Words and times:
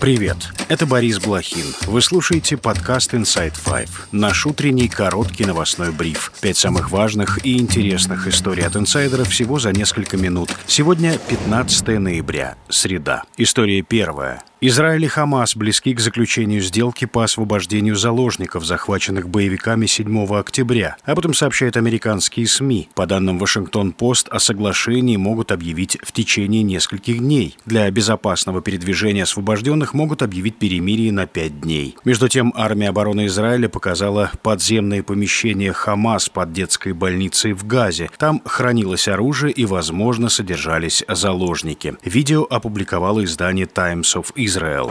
Привет, 0.00 0.36
это 0.70 0.86
Борис 0.86 1.18
Блохин. 1.18 1.74
Вы 1.82 2.00
слушаете 2.00 2.56
подкаст 2.56 3.12
Inside 3.12 3.52
Five, 3.62 3.90
наш 4.12 4.46
утренний 4.46 4.88
короткий 4.88 5.44
новостной 5.44 5.92
бриф. 5.92 6.32
Пять 6.40 6.56
самых 6.56 6.90
важных 6.90 7.44
и 7.44 7.58
интересных 7.58 8.26
историй 8.26 8.64
от 8.64 8.76
инсайдеров 8.76 9.28
всего 9.28 9.58
за 9.58 9.72
несколько 9.72 10.16
минут. 10.16 10.48
Сегодня 10.66 11.18
15 11.28 12.00
ноября, 12.00 12.56
среда. 12.70 13.24
История 13.36 13.82
первая. 13.82 14.42
Израиль 14.62 15.06
и 15.06 15.08
Хамас 15.08 15.56
близки 15.56 15.94
к 15.94 16.00
заключению 16.00 16.60
сделки 16.60 17.06
по 17.06 17.24
освобождению 17.24 17.96
заложников, 17.96 18.66
захваченных 18.66 19.26
боевиками 19.26 19.86
7 19.86 20.26
октября. 20.34 20.98
Об 21.02 21.18
этом 21.18 21.32
сообщают 21.32 21.78
американские 21.78 22.46
СМИ. 22.46 22.90
По 22.94 23.06
данным 23.06 23.38
Вашингтон-Пост, 23.38 24.28
о 24.28 24.38
соглашении 24.38 25.16
могут 25.16 25.50
объявить 25.50 25.96
в 26.02 26.12
течение 26.12 26.62
нескольких 26.62 27.20
дней. 27.20 27.56
Для 27.64 27.90
безопасного 27.90 28.60
передвижения 28.60 29.22
освобожденных 29.22 29.94
могут 29.94 30.20
объявить 30.20 30.58
перемирие 30.58 31.10
на 31.10 31.26
пять 31.26 31.62
дней. 31.62 31.96
Между 32.04 32.28
тем, 32.28 32.52
армия 32.54 32.90
обороны 32.90 33.26
Израиля 33.26 33.70
показала 33.70 34.30
подземные 34.42 35.02
помещения 35.02 35.72
Хамас 35.72 36.28
под 36.28 36.52
детской 36.52 36.92
больницей 36.92 37.54
в 37.54 37.66
Газе. 37.66 38.10
Там 38.18 38.42
хранилось 38.44 39.08
оружие 39.08 39.54
и, 39.54 39.64
возможно, 39.64 40.28
содержались 40.28 41.02
заложники. 41.08 41.94
Видео 42.04 42.42
опубликовало 42.50 43.24
издание 43.24 43.64
Times 43.64 44.14
of 44.14 44.26
Israel. 44.34 44.49
Израил. 44.50 44.90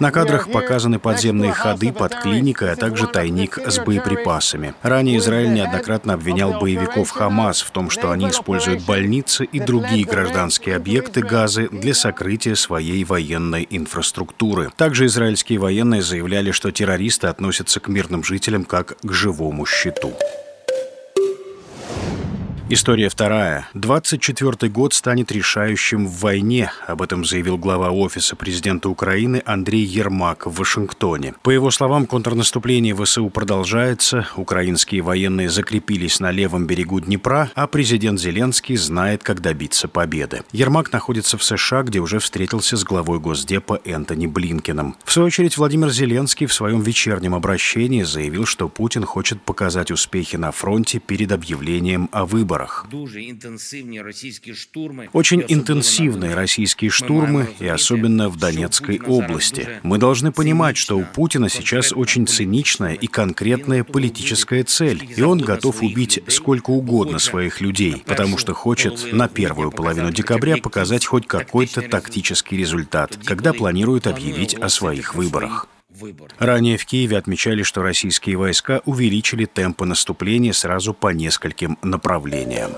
На 0.00 0.10
кадрах 0.10 0.50
показаны 0.50 0.98
подземные 0.98 1.52
ходы 1.52 1.92
под 1.92 2.16
клиникой, 2.16 2.72
а 2.72 2.76
также 2.76 3.06
тайник 3.06 3.58
с 3.64 3.78
боеприпасами. 3.78 4.74
Ранее 4.82 5.18
Израиль 5.18 5.52
неоднократно 5.52 6.14
обвинял 6.14 6.58
боевиков 6.58 7.10
Хамас 7.10 7.62
в 7.62 7.70
том, 7.70 7.90
что 7.90 8.10
они 8.10 8.28
используют 8.30 8.84
больницы 8.84 9.44
и 9.44 9.60
другие 9.60 10.04
гражданские 10.04 10.74
объекты 10.74 11.20
Газы 11.20 11.68
для 11.70 11.94
сокрытия 11.94 12.56
своей 12.56 13.04
военной 13.04 13.64
инфраструктуры. 13.70 14.70
Также 14.76 15.06
израильские 15.06 15.60
военные 15.60 16.02
заявляли, 16.02 16.50
что 16.50 16.72
террористы 16.72 17.28
относятся 17.28 17.78
к 17.78 17.86
мирным 17.86 18.24
жителям 18.24 18.64
как 18.64 18.96
к 19.00 19.12
живому 19.12 19.64
щиту. 19.64 20.12
История 22.68 23.08
вторая. 23.08 23.68
24 23.74 24.68
год 24.72 24.92
станет 24.92 25.30
решающим 25.30 26.04
в 26.08 26.18
войне. 26.18 26.72
Об 26.88 27.00
этом 27.00 27.24
заявил 27.24 27.58
глава 27.58 27.92
Офиса 27.92 28.34
президента 28.34 28.88
Украины 28.88 29.40
Андрей 29.46 29.84
Ермак 29.84 30.46
в 30.46 30.56
Вашингтоне. 30.56 31.34
По 31.42 31.50
его 31.50 31.70
словам, 31.70 32.06
контрнаступление 32.06 32.92
ВСУ 32.96 33.30
продолжается, 33.30 34.26
украинские 34.34 35.02
военные 35.02 35.48
закрепились 35.48 36.18
на 36.18 36.32
левом 36.32 36.66
берегу 36.66 36.98
Днепра, 36.98 37.52
а 37.54 37.68
президент 37.68 38.18
Зеленский 38.18 38.74
знает, 38.76 39.22
как 39.22 39.40
добиться 39.40 39.86
победы. 39.86 40.42
Ермак 40.50 40.92
находится 40.92 41.38
в 41.38 41.44
США, 41.44 41.84
где 41.84 42.00
уже 42.00 42.18
встретился 42.18 42.76
с 42.76 42.82
главой 42.82 43.20
Госдепа 43.20 43.80
Энтони 43.84 44.26
Блинкиным. 44.26 44.96
В 45.04 45.12
свою 45.12 45.28
очередь, 45.28 45.56
Владимир 45.56 45.90
Зеленский 45.90 46.46
в 46.46 46.52
своем 46.52 46.80
вечернем 46.80 47.36
обращении 47.36 48.02
заявил, 48.02 48.44
что 48.44 48.68
Путин 48.68 49.04
хочет 49.04 49.40
показать 49.40 49.92
успехи 49.92 50.34
на 50.34 50.50
фронте 50.50 50.98
перед 50.98 51.30
объявлением 51.30 52.08
о 52.10 52.26
выборах 52.26 52.55
выборах. 52.56 52.86
Очень 55.12 55.44
интенсивные 55.48 56.34
российские 56.34 56.90
штурмы, 56.90 57.48
и 57.58 57.66
особенно 57.66 58.28
в 58.28 58.36
Донецкой 58.36 59.00
области. 59.00 59.68
Мы 59.82 59.98
должны 59.98 60.32
понимать, 60.32 60.76
что 60.76 60.98
у 60.98 61.04
Путина 61.04 61.48
сейчас 61.48 61.92
очень 61.92 62.26
циничная 62.26 62.94
и 62.94 63.06
конкретная 63.06 63.84
политическая 63.84 64.64
цель, 64.64 65.06
и 65.16 65.22
он 65.22 65.38
готов 65.38 65.82
убить 65.82 66.22
сколько 66.28 66.70
угодно 66.70 67.18
своих 67.18 67.60
людей, 67.60 68.02
потому 68.06 68.38
что 68.38 68.54
хочет 68.54 69.12
на 69.12 69.28
первую 69.28 69.70
половину 69.70 70.10
декабря 70.10 70.56
показать 70.56 71.04
хоть 71.04 71.26
какой-то 71.26 71.82
тактический 71.82 72.56
результат, 72.56 73.18
когда 73.24 73.52
планирует 73.52 74.06
объявить 74.06 74.54
о 74.54 74.68
своих 74.68 75.14
выборах. 75.14 75.68
Ранее 76.38 76.76
в 76.76 76.86
Киеве 76.86 77.18
отмечали, 77.18 77.62
что 77.62 77.82
российские 77.82 78.36
войска 78.36 78.82
увеличили 78.84 79.44
темпы 79.44 79.84
наступления 79.86 80.52
сразу 80.52 80.94
по 80.94 81.08
нескольким 81.08 81.78
направлениям. 81.82 82.72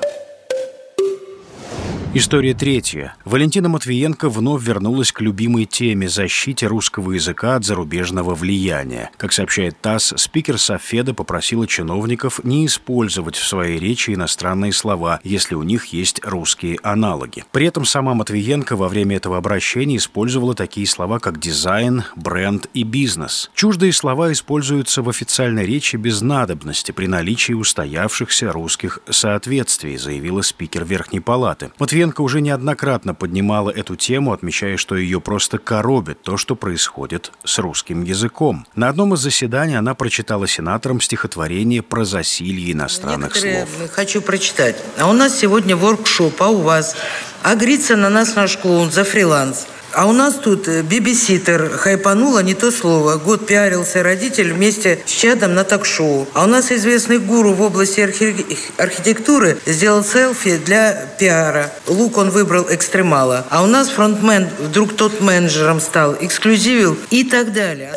История 2.14 2.54
третья. 2.54 3.14
Валентина 3.26 3.68
Матвиенко 3.68 4.30
вновь 4.30 4.62
вернулась 4.62 5.12
к 5.12 5.20
любимой 5.20 5.66
теме– 5.66 6.08
защите 6.08 6.66
русского 6.66 7.12
языка 7.12 7.54
от 7.54 7.66
зарубежного 7.66 8.34
влияния. 8.34 9.10
Как 9.18 9.30
сообщает 9.34 9.78
ТАСС, 9.82 10.14
спикер 10.16 10.58
Софеда 10.58 11.12
попросила 11.12 11.66
чиновников 11.66 12.42
не 12.44 12.64
использовать 12.64 13.36
в 13.36 13.46
своей 13.46 13.78
речи 13.78 14.14
иностранные 14.14 14.72
слова, 14.72 15.20
если 15.22 15.54
у 15.54 15.62
них 15.62 15.84
есть 15.92 16.22
русские 16.24 16.78
аналоги. 16.82 17.44
При 17.52 17.66
этом 17.66 17.84
сама 17.84 18.14
Матвиенко 18.14 18.74
во 18.74 18.88
время 18.88 19.16
этого 19.16 19.36
обращения 19.36 19.98
использовала 19.98 20.54
такие 20.54 20.86
слова, 20.86 21.18
как 21.18 21.38
дизайн, 21.38 22.04
бренд 22.16 22.70
и 22.72 22.84
бизнес. 22.84 23.50
Чуждые 23.54 23.92
слова 23.92 24.32
используются 24.32 25.02
в 25.02 25.10
официальной 25.10 25.66
речи 25.66 25.96
без 25.96 26.22
надобности 26.22 26.90
при 26.90 27.06
наличии 27.06 27.52
устоявшихся 27.52 28.50
русских 28.50 29.00
соответствий, 29.10 29.98
заявила 29.98 30.40
спикер 30.40 30.86
Верхней 30.86 31.20
Палаты. 31.20 31.70
Матвиенко 31.78 31.97
Матвиенко 31.98 32.20
уже 32.20 32.40
неоднократно 32.40 33.12
поднимала 33.12 33.70
эту 33.70 33.96
тему, 33.96 34.32
отмечая, 34.32 34.76
что 34.76 34.94
ее 34.94 35.20
просто 35.20 35.58
коробит 35.58 36.22
то, 36.22 36.36
что 36.36 36.54
происходит 36.54 37.32
с 37.44 37.58
русским 37.58 38.04
языком. 38.04 38.66
На 38.76 38.88
одном 38.88 39.14
из 39.14 39.18
заседаний 39.18 39.74
она 39.74 39.94
прочитала 39.94 40.46
сенаторам 40.46 41.00
стихотворение 41.00 41.82
про 41.82 42.04
засилье 42.04 42.70
иностранных 42.70 43.34
Некоторые 43.34 43.66
слов. 43.66 43.90
Хочу 43.90 44.22
прочитать. 44.22 44.76
А 44.96 45.10
у 45.10 45.12
нас 45.12 45.36
сегодня 45.36 45.74
воркшоп, 45.74 46.40
а 46.40 46.50
у 46.50 46.58
вас? 46.58 46.94
Агрится 47.42 47.96
на 47.96 48.10
нас 48.10 48.36
наш 48.36 48.56
клоун 48.58 48.92
за 48.92 49.02
фриланс– 49.02 49.66
а 49.92 50.06
у 50.06 50.12
нас 50.12 50.34
тут 50.34 50.68
э, 50.68 50.82
бибиситер 50.82 51.70
хайпанула 51.70 52.40
не 52.40 52.54
то 52.54 52.70
слово. 52.70 53.16
Год 53.16 53.46
пиарился 53.46 54.02
родитель 54.02 54.52
вместе 54.52 55.00
с 55.04 55.10
чадом 55.10 55.54
на 55.54 55.64
ток-шоу. 55.64 56.26
А 56.34 56.44
у 56.44 56.46
нас 56.46 56.70
известный 56.70 57.18
гуру 57.18 57.52
в 57.52 57.62
области 57.62 58.00
архи... 58.00 58.34
архитектуры 58.76 59.58
сделал 59.66 60.04
селфи 60.04 60.58
для 60.58 60.92
пиара. 61.18 61.72
Лук 61.86 62.18
он 62.18 62.30
выбрал 62.30 62.66
экстремала. 62.70 63.46
А 63.50 63.62
у 63.62 63.66
нас 63.66 63.88
фронтмен 63.88 64.48
вдруг 64.58 64.96
тот 64.96 65.20
менеджером 65.20 65.80
стал, 65.80 66.16
эксклюзивил 66.20 66.96
и 67.10 67.24
так 67.24 67.52
далее. 67.52 67.92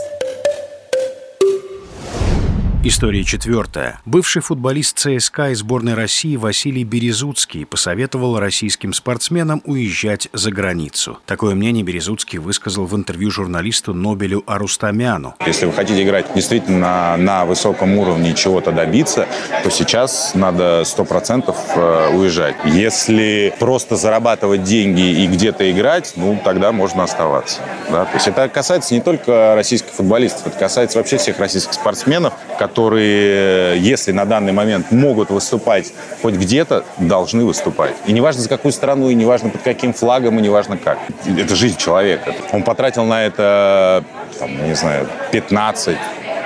История 2.84 3.24
четвертая. 3.24 4.02
Бывший 4.06 4.42
футболист 4.42 4.97
ЦСКА 4.97 5.52
и 5.52 5.53
сборной 5.53 5.94
России 5.94 6.36
Василий 6.36 6.84
Березуцкий 6.84 7.64
посоветовал 7.64 8.40
российским 8.40 8.94
спортсменам 8.94 9.62
уезжать 9.66 10.30
за 10.34 10.50
границу. 10.50 11.19
Такое 11.28 11.53
мнение 11.53 11.84
Березуцкий 11.84 12.40
высказал 12.40 12.88
в 12.88 12.96
интервью 12.96 13.30
журналисту 13.30 13.94
Нобелю 13.94 14.44
Арустамяну. 14.47 15.36
Если 15.46 15.68
вы 15.68 15.74
хотите 15.74 16.02
играть 16.02 16.34
действительно 16.34 16.80
на, 16.80 17.18
на 17.18 17.46
высоком 17.46 17.96
уровне 18.00 18.34
чего-то 18.34 18.72
добиться, 18.72 19.28
то 19.63 19.69
сейчас 19.69 20.31
надо 20.34 20.81
100% 20.81 21.56
э, 21.75 22.16
уезжать. 22.16 22.56
Если 22.66 23.53
просто 23.59 23.96
зарабатывать 23.96 24.63
деньги 24.63 25.22
и 25.22 25.28
где-то 25.28 25.69
играть, 25.69 26.13
ну, 26.16 26.42
тогда 26.44 26.72
можно 26.72 27.03
оставаться. 27.03 27.62
Да? 27.92 28.06
То 28.06 28.16
есть 28.16 28.28
это 28.28 28.50
касается 28.50 28.96
не 28.96 29.02
только 29.02 29.53
российских 29.53 29.92
футболистов, 29.92 30.48
это 30.48 30.58
касается 30.58 30.98
вообще 30.98 31.18
всех 31.18 31.38
российских 31.38 31.74
спортсменов, 31.74 32.34
которые 32.58 32.70
которые, 32.71 33.77
если 33.79 34.13
на 34.13 34.25
данный 34.25 34.53
момент 34.53 34.91
могут 34.91 35.29
выступать 35.29 35.91
хоть 36.21 36.35
где-то, 36.35 36.85
должны 36.97 37.43
выступать. 37.43 37.93
И 38.07 38.13
неважно 38.13 38.41
за 38.41 38.49
какую 38.49 38.71
страну, 38.71 39.09
и 39.09 39.13
неважно 39.13 39.49
под 39.49 39.61
каким 39.61 39.93
флагом, 39.93 40.39
и 40.39 40.41
неважно 40.41 40.77
как. 40.77 40.97
Это 41.25 41.53
жизнь 41.55 41.77
человека. 41.77 42.33
Он 42.53 42.63
потратил 42.63 43.03
на 43.03 43.25
это, 43.25 44.05
там, 44.39 44.65
не 44.65 44.75
знаю, 44.75 45.07
15 45.31 45.97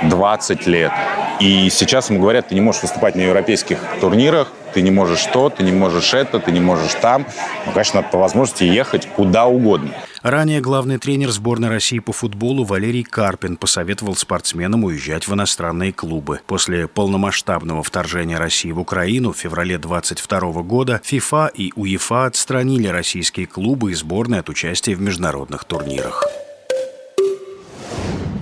20 0.04 0.68
лет. 0.68 0.92
И 1.40 1.70
сейчас 1.70 2.10
ему 2.10 2.20
говорят, 2.22 2.48
ты 2.48 2.56
не 2.56 2.62
можешь 2.62 2.82
выступать 2.82 3.16
на 3.16 3.22
европейских 3.22 3.80
турнирах, 4.02 4.52
ты 4.74 4.82
не 4.82 4.92
можешь 4.92 5.24
то, 5.26 5.50
ты 5.50 5.64
не 5.64 5.72
можешь 5.72 6.14
это, 6.14 6.40
ты 6.40 6.52
не 6.52 6.60
можешь 6.60 6.94
там. 6.96 7.26
Ну, 7.66 7.72
конечно, 7.72 8.02
надо 8.02 8.12
по 8.12 8.18
возможности 8.18 8.64
ехать 8.64 9.08
куда 9.16 9.46
угодно. 9.46 9.92
Ранее 10.26 10.60
главный 10.60 10.98
тренер 10.98 11.30
сборной 11.30 11.70
России 11.70 12.00
по 12.00 12.12
футболу 12.12 12.64
Валерий 12.64 13.04
Карпин 13.04 13.58
посоветовал 13.58 14.16
спортсменам 14.16 14.84
уезжать 14.84 15.28
в 15.28 15.34
иностранные 15.36 15.94
клубы. 15.94 16.42
После 16.48 16.88
полномасштабного 16.88 17.84
вторжения 17.84 18.40
России 18.40 18.72
в 18.72 18.80
Украину 18.80 19.34
в 19.34 19.38
феврале 19.38 19.78
2022 19.78 20.64
года 20.64 21.00
ФИФА 21.04 21.52
и 21.54 21.72
УЕФА 21.76 22.26
отстранили 22.26 22.88
российские 22.88 23.46
клубы 23.46 23.92
и 23.92 23.94
сборные 23.94 24.40
от 24.40 24.50
участия 24.50 24.96
в 24.96 25.02
международных 25.02 25.64
турнирах. 25.64 26.28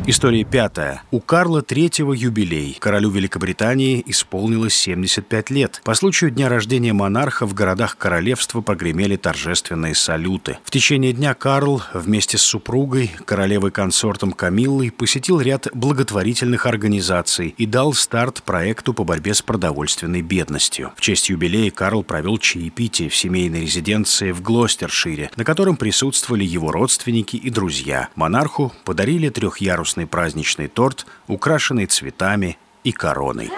История 0.06 0.44
пятая. 0.44 1.02
У 1.12 1.22
Карла 1.22 1.62
третьего 1.62 2.12
юбилей. 2.12 2.76
Королю 2.78 3.10
Великобритании 3.10 4.04
исполнилось 4.06 4.76
75 4.76 5.50
лет. 5.50 5.82
По 5.86 5.94
случаю 5.94 6.30
дня 6.30 6.50
рождения 6.50 6.92
монарха 6.92 7.46
в 7.46 7.54
городах 7.54 7.98
королевства 7.98 8.60
прогремели 8.60 9.16
торжественные 9.16 9.96
салюты. 9.96 10.58
В 10.66 10.72
течение 10.72 11.14
дня 11.14 11.34
Карл 11.34 11.82
вместе 11.94 12.38
с 12.38 12.42
супругой, 12.42 13.12
королевой-консортом 13.24 14.34
Камиллой, 14.34 14.92
посетил 14.92 15.40
ряд 15.40 15.70
благотворительных 15.74 16.66
организаций 16.66 17.56
и 17.58 17.66
дал 17.66 17.94
старт 17.94 18.44
проекту 18.44 18.94
по 18.94 19.06
борьбе 19.06 19.34
с 19.34 19.42
продовольственной 19.42 20.22
бедностью. 20.22 20.92
В 20.98 21.02
честь 21.02 21.30
юбилея 21.30 21.72
Карл 21.72 22.04
провел 22.04 22.38
чаепитие 22.40 23.08
в 23.08 23.16
семейной 23.16 23.62
резиденции 23.62 24.34
в 24.34 24.42
Глостершире, 24.42 25.32
на 25.38 25.46
котором 25.46 25.78
присутствовали 25.78 26.44
его 26.44 26.74
родственники 26.74 27.38
и 27.38 27.50
друзья. 27.50 28.10
Монарху 28.16 28.74
подарили 28.84 29.30
трехъярусный 29.30 29.93
вкусный 29.94 30.08
праздничный 30.08 30.68
торт, 30.68 31.06
украшенный 31.28 31.86
цветами 31.86 32.58
и 32.84 32.92
короной. 32.92 33.52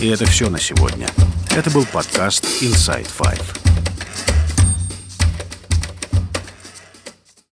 И 0.00 0.08
это 0.08 0.24
все 0.24 0.48
на 0.48 0.58
сегодня. 0.58 1.08
Это 1.54 1.70
был 1.70 1.84
подкаст 1.84 2.42
Inside 2.62 3.06
Five. 3.18 3.57